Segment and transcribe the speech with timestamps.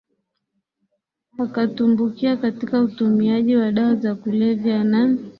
[1.37, 5.17] Akatumbukia katika utumiaji wa dawa za kulevya na